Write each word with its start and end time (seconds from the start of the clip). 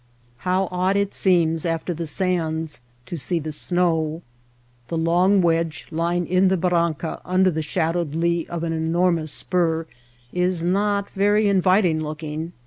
How 0.39 0.67
odd 0.71 0.95
it 0.95 1.13
seems 1.13 1.63
after 1.63 1.93
the 1.93 2.07
sands 2.07 2.81
to 3.05 3.15
see 3.15 3.37
the 3.37 3.51
snow. 3.51 4.23
The 4.87 4.97
long 4.97 5.43
wedge 5.43 5.85
lying 5.91 6.25
in 6.25 6.47
the 6.47 6.57
barranca 6.57 7.21
under 7.23 7.51
the 7.51 7.61
shadowed 7.61 8.15
lee 8.15 8.47
of 8.47 8.63
an 8.63 8.73
enormous 8.73 9.31
spur 9.31 9.85
is 10.33 10.63
not 10.63 11.11
very 11.11 11.47
inviting 11.47 11.99
looking. 12.01 12.51